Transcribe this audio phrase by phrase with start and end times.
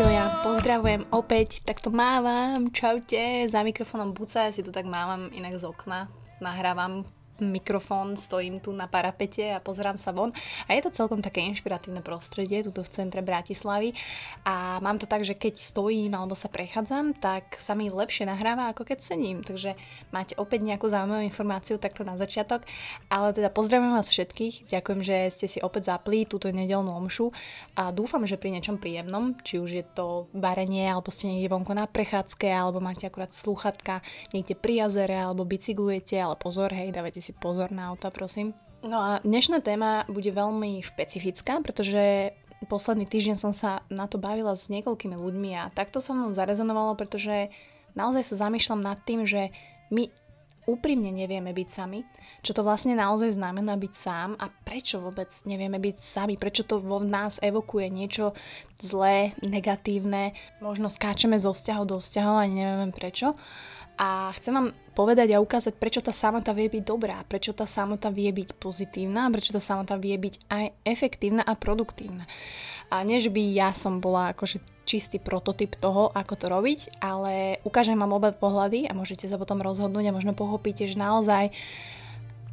[0.00, 5.60] Priatelia, pozdravujem opäť, takto mávam, čaute, za mikrofónom Buca, ja si tu tak mávam inak
[5.60, 6.08] z okna,
[6.40, 7.04] nahrávam
[7.40, 10.30] mikrofón, stojím tu na parapete a pozerám sa von.
[10.68, 13.96] A je to celkom také inšpiratívne prostredie, tuto v centre Bratislavy.
[14.44, 18.70] A mám to tak, že keď stojím alebo sa prechádzam, tak sa mi lepšie nahráva,
[18.70, 19.40] ako keď sedím.
[19.40, 19.74] Takže
[20.12, 22.62] máte opäť nejakú zaujímavú informáciu takto na začiatok.
[23.08, 24.68] Ale teda pozdravujem vás všetkých.
[24.68, 27.32] Ďakujem, že ste si opäť zapli túto nedelnú omšu
[27.78, 31.72] a dúfam, že pri niečom príjemnom, či už je to varenie, alebo ste niekde vonko
[31.72, 34.02] na prechádzke, alebo máte akurát slúchatka
[34.34, 38.50] niekde pri jazere, alebo bicyklujete, ale pozor, hej, dávajte si si pozor na auta, prosím.
[38.82, 42.34] No a dnešná téma bude veľmi špecifická, pretože
[42.66, 46.98] posledný týždeň som sa na to bavila s niekoľkými ľuďmi a takto som mnou zarezonovalo,
[46.98, 47.54] pretože
[47.94, 49.54] naozaj sa zamýšľam nad tým, že
[49.94, 50.10] my
[50.66, 52.02] úprimne nevieme byť sami,
[52.42, 56.82] čo to vlastne naozaj znamená byť sám a prečo vôbec nevieme byť sami, prečo to
[56.82, 58.34] vo nás evokuje niečo
[58.82, 63.38] zlé, negatívne, možno skáčeme zo vzťahov do vzťahov a nevieme prečo.
[64.00, 68.08] A chcem vám povedať a ukázať, prečo tá samota vie byť dobrá, prečo tá samota
[68.08, 72.24] vie byť pozitívna, prečo tá samota vie byť aj efektívna a produktívna.
[72.88, 77.60] A nie, že by ja som bola akože čistý prototyp toho, ako to robiť, ale
[77.60, 81.52] ukážem vám obe pohľady a môžete sa potom rozhodnúť a možno pochopíte, že naozaj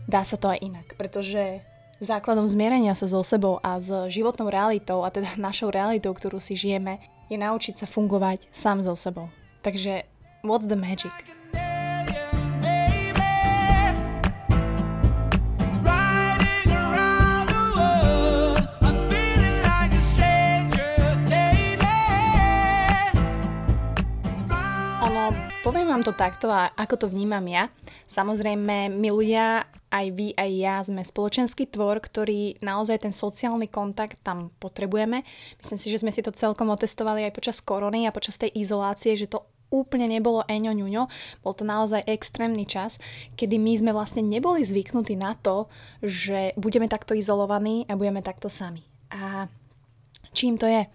[0.03, 1.63] dá sa to aj inak, pretože
[2.03, 6.59] základom zmierenia sa so sebou a s životnou realitou, a teda našou realitou, ktorú si
[6.59, 6.99] žijeme,
[7.31, 9.31] je naučiť sa fungovať sám so sebou.
[9.63, 10.16] Takže
[10.47, 11.11] what's the magic?
[25.67, 27.67] poviem vám to takto a ako to vnímam ja.
[28.07, 34.23] Samozrejme, my ľudia, aj vy, aj ja, sme spoločenský tvor, ktorý naozaj ten sociálny kontakt
[34.23, 35.27] tam potrebujeme.
[35.59, 39.19] Myslím si, že sme si to celkom otestovali aj počas korony a počas tej izolácie,
[39.19, 41.03] že to úplne nebolo eňo ňuňo,
[41.43, 42.99] bol to naozaj extrémny čas,
[43.35, 45.67] kedy my sme vlastne neboli zvyknutí na to,
[45.99, 48.83] že budeme takto izolovaní a budeme takto sami.
[49.11, 49.51] A
[50.31, 50.87] čím to je?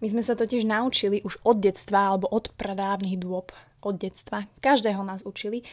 [0.00, 5.00] My sme sa totiž naučili už od detstva alebo od pradávnych dôb od detstva, každého
[5.00, 5.64] nás učili,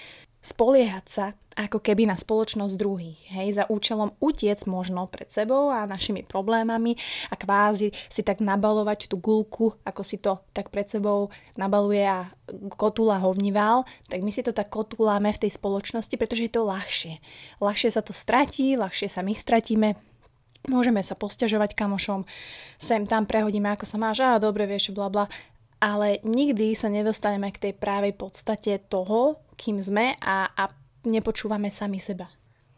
[0.48, 1.26] spoliehať sa
[1.58, 6.94] ako keby na spoločnosť druhých, hej, za účelom utiec možno pred sebou a našimi problémami
[7.28, 12.30] a kvázi si tak nabalovať tú gulku, ako si to tak pred sebou nabaluje a
[12.78, 17.18] kotula hovnival, tak my si to tak kotuláme v tej spoločnosti, pretože je to ľahšie.
[17.58, 19.98] Ľahšie sa to stratí, ľahšie sa my stratíme,
[20.68, 22.28] Môžeme sa posťažovať kamošom,
[22.76, 25.32] sem tam prehodíme, ako sa máš, a dobre vieš, bla bla,
[25.78, 30.64] ale nikdy sa nedostaneme k tej právej podstate toho, kým sme a, a
[31.06, 32.30] nepočúvame sami seba.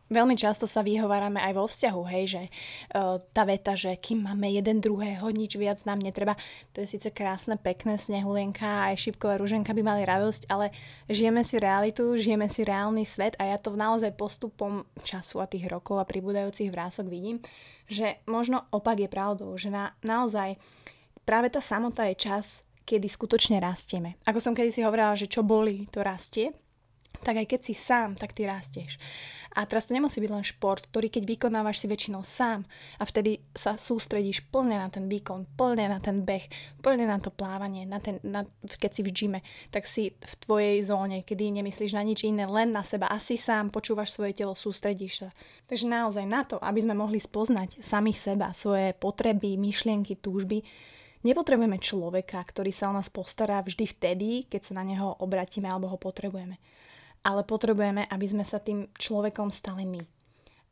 [0.09, 4.49] Veľmi často sa vyhovárame aj vo vzťahu, hej, že uh, tá veta, že kým máme
[4.49, 6.33] jeden druhého, nič viac nám netreba,
[6.73, 10.73] to je síce krásne, pekné, snehulienka aj šipková ruženka by mali radosť, ale
[11.05, 15.69] žijeme si realitu, žijeme si reálny svet a ja to naozaj postupom času a tých
[15.69, 17.37] rokov a pribúdajúcich vrások vidím,
[17.85, 20.57] že možno opak je pravdou, že na, naozaj
[21.21, 24.17] práve tá samota je čas, kedy skutočne rastieme.
[24.25, 26.49] Ako som kedy si hovorila, že čo boli, to rastie,
[27.21, 28.97] tak aj keď si sám, tak ty rastieš.
[29.57, 32.69] A teraz to nemusí byť len šport, ktorý keď vykonávaš si väčšinou sám
[33.01, 36.45] a vtedy sa sústredíš plne na ten výkon, plne na ten beh,
[36.85, 39.39] plne na to plávanie, na ten, na, keď si v gyme,
[39.73, 43.09] tak si v tvojej zóne, kedy nemyslíš na nič iné, len na seba.
[43.09, 45.29] Asi sám počúvaš svoje telo, sústredíš sa.
[45.65, 50.61] Takže naozaj na to, aby sme mohli spoznať samých seba, svoje potreby, myšlienky, túžby,
[51.19, 55.91] Nepotrebujeme človeka, ktorý sa o nás postará vždy vtedy, keď sa na neho obratíme alebo
[55.91, 56.55] ho potrebujeme.
[57.27, 59.99] Ale potrebujeme, aby sme sa tým človekom stali my.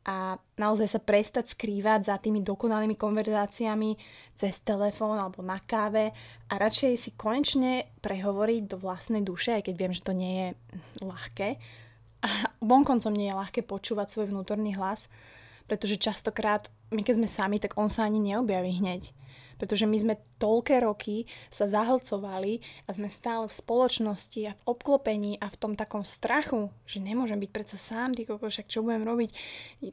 [0.08, 3.92] A naozaj sa prestať skrývať za tými dokonalými konverzáciami
[4.32, 6.16] cez telefón alebo na káve
[6.48, 10.48] a radšej si konečne prehovoriť do vlastnej duše, aj keď viem, že to nie je
[11.04, 11.60] ľahké.
[12.24, 12.28] A
[12.64, 15.12] vonkoncom nie je ľahké počúvať svoj vnútorný hlas,
[15.68, 19.12] pretože častokrát my keď sme sami, tak on sa ani neobjaví hneď
[19.58, 25.36] pretože my sme toľké roky sa zahlcovali a sme stále v spoločnosti a v obklopení
[25.42, 29.02] a v tom takom strachu, že nemôžem byť predsa sám, ty koko, však čo budem
[29.02, 29.30] robiť?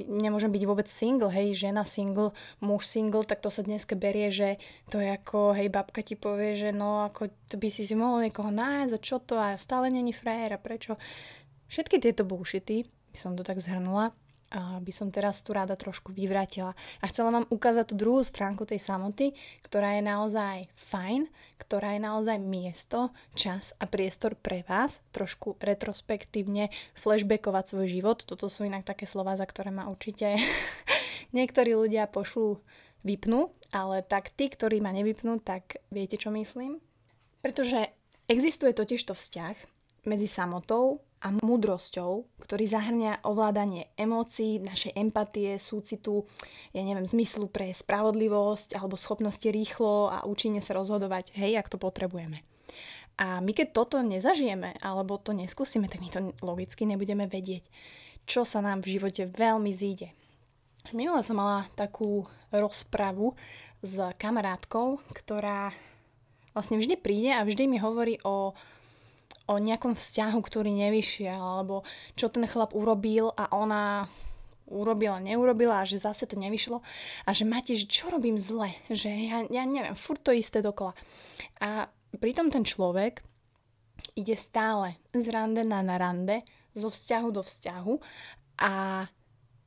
[0.05, 2.31] Nemôžem byť vôbec single, hej, žena single,
[2.61, 4.61] muž single, tak to sa dneska berie, že
[4.93, 8.23] to je ako, hej, babka ti povie, že no, ako to by si si mohol
[8.23, 10.95] niekoho nájsť a čo to a stále není frajer a prečo.
[11.65, 14.13] Všetky tieto bullshity, by som to tak zhrnula,
[14.53, 16.77] by som teraz tu rada trošku vyvrátila.
[17.01, 19.33] A chcela vám ukázať tú druhú stránku tej samoty,
[19.65, 21.27] ktorá je naozaj fajn,
[21.59, 28.23] ktorá je naozaj miesto, čas a priestor pre vás, trošku retrospektívne flashbackovať svoj život.
[28.23, 30.39] Toto sú inak také slova, za ktoré ma určite
[31.37, 32.61] niektorí ľudia pošlú
[33.05, 36.81] vypnú, ale tak tí, ktorí ma nevypnú, tak viete, čo myslím?
[37.45, 37.93] Pretože
[38.25, 39.55] existuje totiž to vzťah
[40.09, 46.29] medzi samotou a múdrosťou, ktorý zahrňa ovládanie emócií, našej empatie, súcitu,
[46.69, 51.81] ja neviem, zmyslu pre spravodlivosť alebo schopnosti rýchlo a účinne sa rozhodovať, hej, ak to
[51.81, 52.45] potrebujeme.
[53.17, 57.65] A my keď toto nezažijeme alebo to neskúsime, tak my to logicky nebudeme vedieť,
[58.29, 60.13] čo sa nám v živote veľmi zíde.
[60.93, 63.33] Minule som mala takú rozpravu
[63.81, 65.73] s kamarátkou, ktorá
[66.53, 68.53] vlastne vždy príde a vždy mi hovorí o
[69.45, 71.85] o nejakom vzťahu, ktorý nevyšiel, alebo
[72.17, 74.09] čo ten chlap urobil a ona
[74.65, 76.81] urobila, neurobila a že zase to nevyšlo
[77.25, 80.97] a že máte, že čo robím zle, že ja, ja neviem, furt to isté dokola.
[81.61, 81.85] A
[82.17, 83.21] pritom ten človek
[84.17, 86.41] ide stále z rande na, na rande,
[86.73, 87.93] zo vzťahu do vzťahu
[88.61, 89.05] a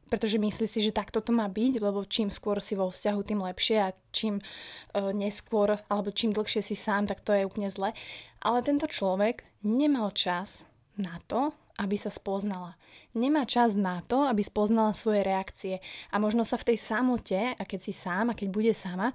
[0.08, 3.40] pretože myslí si, že takto to má byť, lebo čím skôr si vo vzťahu, tým
[3.44, 7.92] lepšie a čím uh, neskôr alebo čím dlhšie si sám, tak to je úplne zle.
[8.40, 10.64] Ale tento človek nemal čas
[10.98, 12.74] na to, aby sa spoznala.
[13.14, 15.78] Nemá čas na to, aby spoznala svoje reakcie.
[16.10, 19.14] A možno sa v tej samote, a keď si sám, a keď bude sama,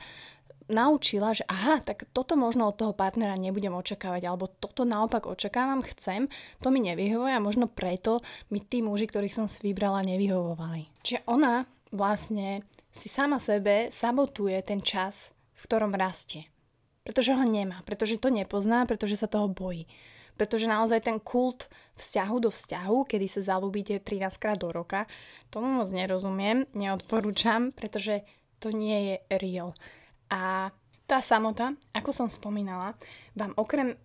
[0.69, 5.83] naučila, že aha, tak toto možno od toho partnera nebudem očakávať, alebo toto naopak očakávam,
[5.83, 11.03] chcem, to mi nevyhovuje a možno preto mi tí muži, ktorých som si vybrala, nevyhovovali.
[11.03, 12.63] Čiže ona vlastne
[12.93, 16.45] si sama sebe sabotuje ten čas, v ktorom rastie.
[17.03, 19.89] Pretože ho nemá, pretože to nepozná, pretože sa toho bojí.
[20.39, 21.67] Pretože naozaj ten kult
[21.99, 25.05] vzťahu do vzťahu, kedy sa zalúbite 13 krát do roka,
[25.53, 28.25] tomu moc nerozumiem, neodporúčam, pretože
[28.57, 29.77] to nie je real.
[30.31, 30.71] A
[31.03, 32.95] tá samota, ako som spomínala,
[33.35, 33.97] vám okrem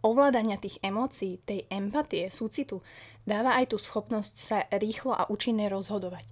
[0.00, 2.80] ovládania tých emócií, tej empatie, súcitu,
[3.26, 6.24] dáva aj tú schopnosť sa rýchlo a účinne rozhodovať.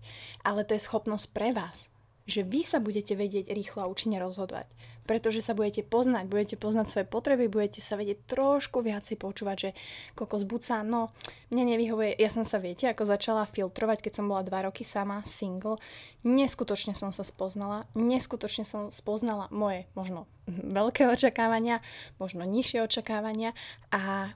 [0.46, 1.90] Ale to je schopnosť pre vás,
[2.24, 4.70] že vy sa budete vedieť rýchlo a účinne rozhodovať
[5.04, 9.70] pretože sa budete poznať, budete poznať svoje potreby, budete sa vedieť trošku viacej počúvať, že
[10.16, 11.12] kokos buca, no
[11.52, 15.20] mne nevyhovuje, ja som sa viete, ako začala filtrovať, keď som bola dva roky sama,
[15.28, 15.80] single,
[16.24, 21.84] neskutočne som sa spoznala, neskutočne som spoznala moje možno veľké očakávania,
[22.20, 23.56] možno nižšie očakávania
[23.92, 24.32] a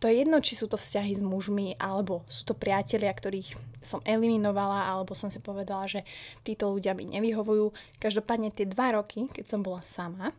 [0.00, 3.52] to je jedno, či sú to vzťahy s mužmi, alebo sú to priatelia, ktorých
[3.84, 6.08] som eliminovala, alebo som si povedala, že
[6.40, 8.00] títo ľudia mi nevyhovujú.
[8.00, 10.32] Každopádne tie dva roky, keď som bola sama,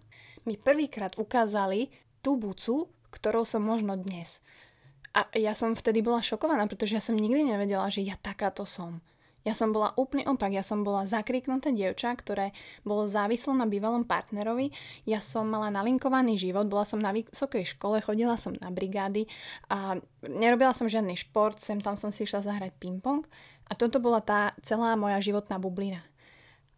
[0.49, 1.93] mi prvýkrát ukázali
[2.25, 4.41] tú bucu, ktorou som možno dnes.
[5.13, 8.97] A ja som vtedy bola šokovaná, pretože ja som nikdy nevedela, že ja takáto som.
[9.41, 12.53] Ja som bola úplne opak, ja som bola zakriknuté dievča, ktoré
[12.85, 14.69] bolo závislé na bývalom partnerovi,
[15.09, 19.25] ja som mala nalinkovaný život, bola som na vysokej škole, chodila som na brigády
[19.73, 23.25] a nerobila som žiadny šport, sem tam som si išla zahrať ping-pong
[23.65, 26.05] a toto bola tá celá moja životná bublina.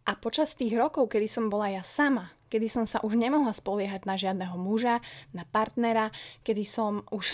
[0.04, 4.04] A počas tých rokov, kedy som bola ja sama, kedy som sa už nemohla spoliehať
[4.04, 5.00] na žiadneho muža,
[5.36, 6.12] na partnera,
[6.44, 7.32] kedy som už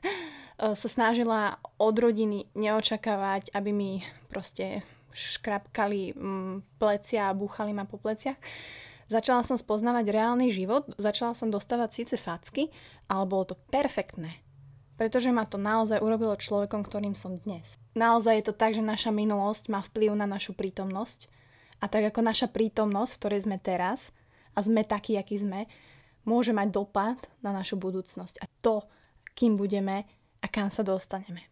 [0.60, 3.90] sa snažila od rodiny neočakávať, aby mi
[4.28, 8.36] proste škrapkali mm, plecia a búchali ma po pleciach.
[9.10, 12.70] Začala som spoznávať reálny život, začala som dostávať síce facky,
[13.10, 14.38] ale bolo to perfektné.
[14.94, 17.80] Pretože ma to naozaj urobilo človekom, ktorým som dnes.
[17.98, 21.26] Naozaj je to tak, že naša minulosť má vplyv na našu prítomnosť.
[21.80, 24.12] A tak ako naša prítomnosť, v ktorej sme teraz,
[24.52, 25.66] a sme takí, akí sme,
[26.28, 28.44] môže mať dopad na našu budúcnosť.
[28.44, 28.84] A to,
[29.32, 30.04] kým budeme,
[30.40, 31.46] a kam sa dostaneme.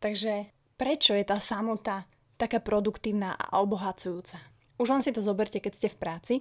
[0.00, 2.04] Takže prečo je tá samota
[2.36, 4.36] taká produktívna a obohacujúca?
[4.76, 6.34] Už len si to zoberte, keď ste v práci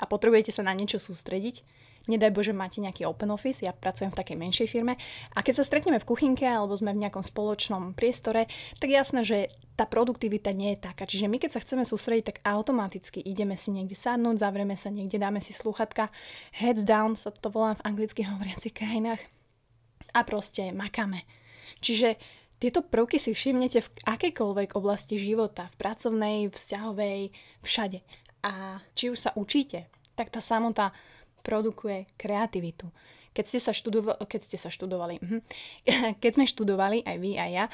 [0.00, 1.62] a potrebujete sa na niečo sústrediť.
[2.06, 4.94] Nedaj Bože, máte nejaký open office, ja pracujem v takej menšej firme
[5.34, 8.46] a keď sa stretneme v kuchynke alebo sme v nejakom spoločnom priestore,
[8.78, 11.02] tak jasné, že tá produktivita nie je taká.
[11.02, 15.18] Čiže my keď sa chceme sústrediť, tak automaticky ideme si niekde sadnúť, zavrieme sa niekde,
[15.18, 16.14] dáme si sluchatka,
[16.54, 19.26] heads down sa to volá v anglicky hovoriacich krajinách
[20.16, 21.28] a proste makáme.
[21.84, 22.16] Čiže
[22.56, 27.20] tieto prvky si všimnete v akejkoľvek oblasti života, v pracovnej, vzťahovej,
[27.60, 28.00] všade.
[28.48, 30.96] A či už sa učíte, tak tá samota
[31.44, 32.88] produkuje kreativitu
[33.36, 35.40] keď ste sa, študovo- keď ste sa študovali, uh-huh.
[36.24, 37.66] keď sme študovali, aj vy, aj ja,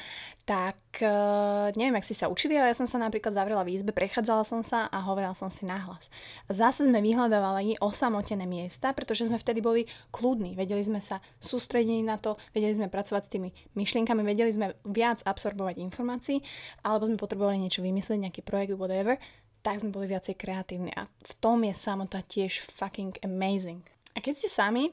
[0.42, 3.94] tak uh, neviem, ak si sa učili, ale ja som sa napríklad zavrela v izbe,
[3.94, 6.10] prechádzala som sa a hovorila som si nahlas.
[6.50, 12.18] Zase sme vyhľadávali osamotené miesta, pretože sme vtedy boli kľudní, vedeli sme sa sústrediť na
[12.18, 16.42] to, vedeli sme pracovať s tými myšlienkami, vedeli sme viac absorbovať informácií,
[16.82, 19.14] alebo sme potrebovali niečo vymyslieť, nejaký projekt, whatever,
[19.62, 23.86] tak sme boli viacej kreatívni a v tom je samota tiež fucking amazing.
[24.12, 24.90] A keď ste sami,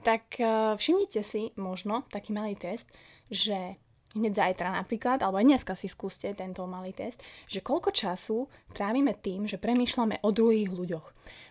[0.00, 2.88] tak eh, všimnite si možno taký malý test,
[3.30, 3.78] že
[4.14, 9.14] hneď zajtra napríklad, alebo aj dneska si skúste tento malý test, že koľko času trávime
[9.14, 11.06] tým, že premýšľame o druhých ľuďoch.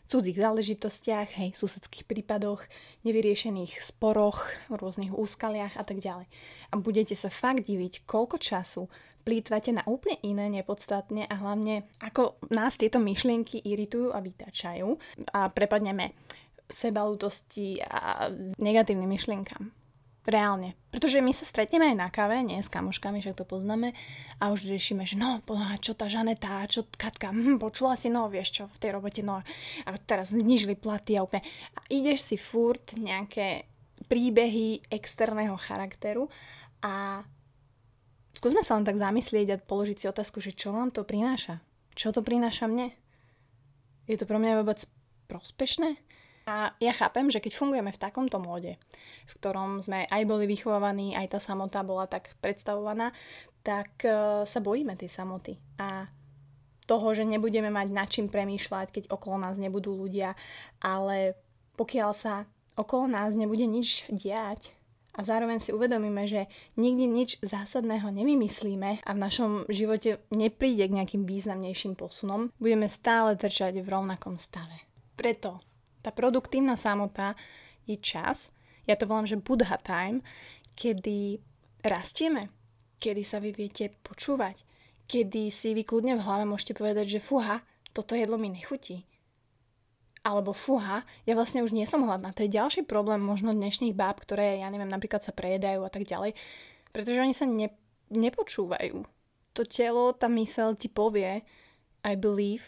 [0.09, 2.65] Cudzích záležitostiach, hej, susedských prípadoch,
[3.05, 6.27] nevyriešených sporoch, rôznych úskaliach a tak ďalej.
[6.73, 8.89] A budete sa fakt diviť, koľko času
[9.23, 14.89] plýtvate na úplne iné, nepodstatne a hlavne ako nás tieto myšlienky iritujú a vytačajú
[15.37, 16.17] a prepadneme
[16.69, 18.29] sebalútosti a
[18.61, 19.73] negatívnym myšlienkam.
[20.29, 20.77] Reálne.
[20.93, 23.97] Pretože my sa stretneme aj na káve, nie s kamoškami, však to poznáme,
[24.37, 25.41] a už riešime, že no,
[25.81, 29.41] čo tá Žaneta, čo Katka, hm, počula si, no, vieš čo, v tej robote, no,
[29.41, 31.41] a teraz znižili platy a úplne.
[31.73, 33.65] A ideš si furt nejaké
[34.05, 36.29] príbehy externého charakteru
[36.85, 37.25] a
[38.35, 41.57] skúsme sa len tak zamyslieť a položiť si otázku, že čo vám to prináša?
[41.97, 42.93] Čo to prináša mne?
[44.05, 44.85] Je to pro mňa vôbec
[45.25, 46.08] prospešné?
[46.49, 48.81] A ja chápem, že keď fungujeme v takomto móde,
[49.29, 53.13] v ktorom sme aj boli vychovávaní, aj tá samota bola tak predstavovaná,
[53.61, 55.61] tak uh, sa bojíme tej samoty.
[55.77, 56.09] A
[56.89, 60.33] toho, že nebudeme mať nad čím premýšľať, keď okolo nás nebudú ľudia,
[60.81, 61.37] ale
[61.77, 64.73] pokiaľ sa okolo nás nebude nič diať
[65.13, 66.49] a zároveň si uvedomíme, že
[66.81, 73.37] nikdy nič zásadného nevymyslíme a v našom živote nepríde k nejakým významnejším posunom, budeme stále
[73.37, 74.89] držať v rovnakom stave.
[75.13, 75.68] Preto
[75.99, 77.35] tá produktívna samota
[77.83, 78.53] je čas,
[78.89, 80.25] ja to volám, že Buddha time,
[80.73, 81.37] kedy
[81.85, 82.49] rastieme,
[82.97, 84.65] kedy sa vy viete počúvať,
[85.05, 87.61] kedy si vy kľudne v hlave môžete povedať, že fuha,
[87.93, 89.05] toto jedlo mi nechutí.
[90.21, 92.35] Alebo fuha, ja vlastne už nie som hladná.
[92.35, 96.03] To je ďalší problém možno dnešných báb, ktoré, ja neviem, napríklad sa prejedajú a tak
[96.03, 96.35] ďalej.
[96.91, 97.71] Pretože oni sa ne,
[98.11, 99.07] nepočúvajú.
[99.55, 101.41] To telo, tá mysel ti povie
[102.03, 102.67] I believe,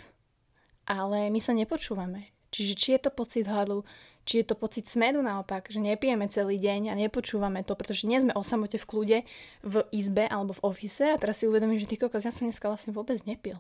[0.88, 2.31] ale my sa nepočúvame.
[2.52, 3.88] Čiže či je to pocit hladu,
[4.28, 8.22] či je to pocit smedu naopak, že nepijeme celý deň a nepočúvame to, pretože nie
[8.22, 9.18] sme o samote v kľude
[9.66, 12.70] v izbe alebo v ofise a teraz si uvedomím, že ty kokos, ja som dneska
[12.70, 13.58] vlastne vôbec nepil.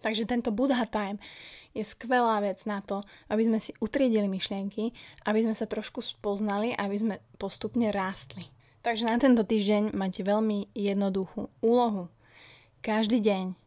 [0.00, 1.16] Takže tento Buddha time
[1.72, 3.00] je skvelá vec na to,
[3.32, 4.92] aby sme si utriedili myšlienky,
[5.26, 8.46] aby sme sa trošku spoznali, aby sme postupne rástli.
[8.84, 12.12] Takže na tento týždeň máte veľmi jednoduchú úlohu.
[12.84, 13.63] Každý deň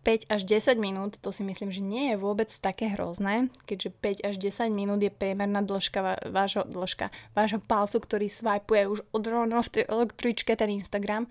[0.00, 3.90] 5 až 10 minút, to si myslím, že nie je vôbec také hrozné, keďže
[4.24, 9.24] 5 až 10 minút je priemerná dĺžka vášho, dĺžka vášho palcu, ktorý swipeuje už od
[9.28, 11.28] rovno v tej električke ten Instagram.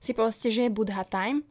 [0.00, 1.44] Si povedzte, že je Buddha time,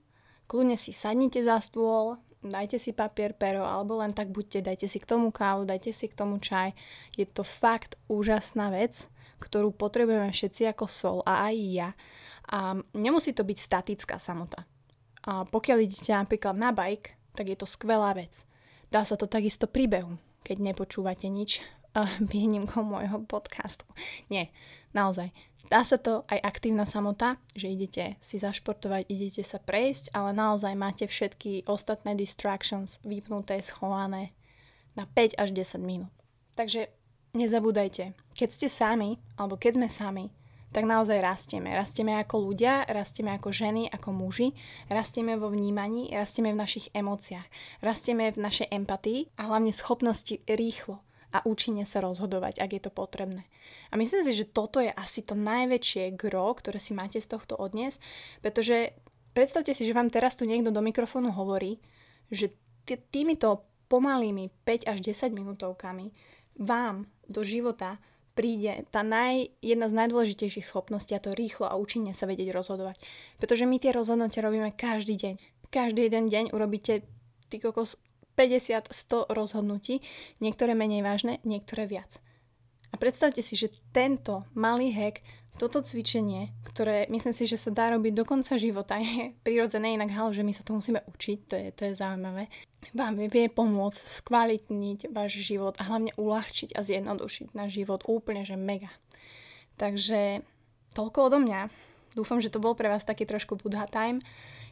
[0.50, 4.98] kľudne si sadnite za stôl, dajte si papier, pero, alebo len tak buďte, dajte si
[4.98, 6.74] k tomu kávu, dajte si k tomu čaj.
[7.14, 9.06] Je to fakt úžasná vec,
[9.38, 11.90] ktorú potrebujeme všetci ako sol a aj ja.
[12.50, 14.66] A nemusí to byť statická samota
[15.30, 18.50] a pokiaľ idete napríklad na bike, tak je to skvelá vec.
[18.90, 21.62] Dá sa to takisto príbehu, keď nepočúvate nič
[22.34, 23.86] výnimkou môjho podcastu.
[24.34, 24.50] Nie,
[24.98, 25.30] naozaj.
[25.70, 30.74] Dá sa to aj aktívna samota, že idete si zašportovať, idete sa prejsť, ale naozaj
[30.74, 34.34] máte všetky ostatné distractions vypnuté, schované
[34.98, 36.14] na 5 až 10 minút.
[36.58, 36.90] Takže
[37.38, 40.26] nezabúdajte, keď ste sami, alebo keď sme sami,
[40.70, 41.74] tak naozaj rastieme.
[41.74, 44.54] Rastieme ako ľudia, rastieme ako ženy, ako muži,
[44.90, 47.46] rastieme vo vnímaní, rastieme v našich emóciách,
[47.82, 52.92] rastieme v našej empatii a hlavne schopnosti rýchlo a účinne sa rozhodovať, ak je to
[52.94, 53.46] potrebné.
[53.94, 57.54] A myslím si, že toto je asi to najväčšie gro, ktoré si máte z tohto
[57.54, 58.02] odniesť,
[58.42, 58.98] pretože
[59.38, 61.78] predstavte si, že vám teraz tu niekto do mikrofónu hovorí,
[62.34, 62.54] že
[63.14, 66.14] týmito pomalými 5 až 10 minútovkami
[66.58, 68.02] vám do života
[68.40, 72.96] príde tá naj, jedna z najdôležitejších schopností a to rýchlo a účinne sa vedieť rozhodovať.
[73.36, 75.36] Pretože my tie rozhodnutia robíme každý deň.
[75.68, 77.04] Každý jeden deň urobíte
[77.52, 78.00] ty kokos
[78.40, 80.00] 50-100 rozhodnutí,
[80.40, 82.24] niektoré menej vážne, niektoré viac.
[82.90, 85.20] A predstavte si, že tento malý hack
[85.60, 90.16] toto cvičenie, ktoré myslím si, že sa dá robiť do konca života, je prirodzené, inak
[90.16, 92.48] halo, že my sa to musíme učiť, to je, to je zaujímavé,
[92.96, 98.58] vám vie pomôcť skvalitniť váš život a hlavne uľahčiť a zjednodušiť náš život úplne, že
[98.58, 98.90] mega.
[99.78, 100.42] Takže
[100.96, 101.70] toľko odo mňa.
[102.18, 104.18] Dúfam, že to bol pre vás taký trošku Buddha time.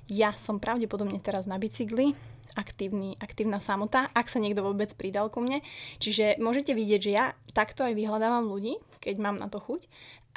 [0.08, 2.16] Ja som pravdepodobne teraz na bicykli,
[2.56, 5.60] aktívny, aktívna samota, ak sa niekto vôbec pridal ku mne.
[6.00, 9.86] Čiže môžete vidieť, že ja takto aj vyhľadávam ľudí, keď mám na to chuť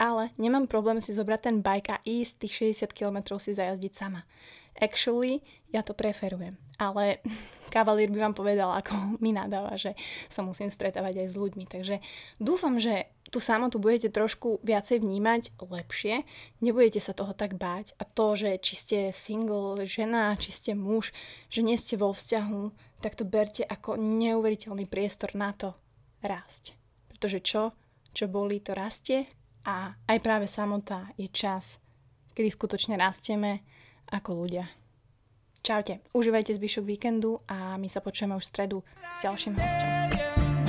[0.00, 4.24] ale nemám problém si zobrať ten bike a ísť tých 60 km si zajazdiť sama.
[4.80, 6.56] Actually, ja to preferujem.
[6.80, 7.20] Ale
[7.74, 9.94] kavalír by vám povedal, ako mi nadáva, že
[10.26, 11.64] sa musím stretávať aj s ľuďmi.
[11.68, 12.00] Takže
[12.40, 16.26] dúfam, že tú samotu budete trošku viacej vnímať lepšie,
[16.58, 17.94] nebudete sa toho tak báť.
[18.00, 21.14] A to, že či ste single, žena, či ste muž,
[21.52, 22.62] že nie ste vo vzťahu,
[22.98, 25.78] tak to berte ako neuveriteľný priestor na to
[26.24, 26.74] rásť.
[27.06, 27.62] Pretože čo?
[28.10, 29.30] Čo bolí, to rastie
[29.64, 31.78] a aj práve samota je čas,
[32.32, 33.60] kedy skutočne rastieme
[34.10, 34.66] ako ľudia.
[35.60, 40.59] Čaute, užívajte zvyšok víkendu a my sa počujeme už v stredu s ďalším hostom.